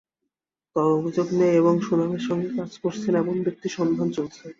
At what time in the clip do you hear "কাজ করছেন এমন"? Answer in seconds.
2.57-3.35